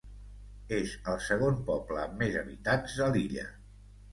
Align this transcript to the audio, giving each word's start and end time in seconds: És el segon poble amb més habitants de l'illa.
És 0.77 0.93
el 1.13 1.19
segon 1.27 1.61
poble 1.67 2.01
amb 2.07 2.17
més 2.25 2.41
habitants 2.43 2.99
de 3.03 3.11
l'illa. 3.15 3.49